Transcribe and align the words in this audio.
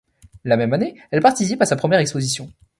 La 0.45 0.57
même 0.57 0.73
année, 0.73 0.95
elle 1.11 1.19
participe 1.21 1.61
à 1.61 1.67
sa 1.67 1.75
première 1.75 1.99
exposition. 1.99 2.51